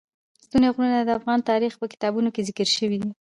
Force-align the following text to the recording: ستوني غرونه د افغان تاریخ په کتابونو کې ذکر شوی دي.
ستوني 0.45 0.67
غرونه 0.75 0.97
د 1.03 1.09
افغان 1.19 1.39
تاریخ 1.49 1.73
په 1.77 1.85
کتابونو 1.93 2.29
کې 2.35 2.45
ذکر 2.49 2.67
شوی 2.77 2.97
دي. 3.01 3.11